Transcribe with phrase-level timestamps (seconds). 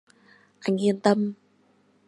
[0.65, 1.33] Anh yên tâm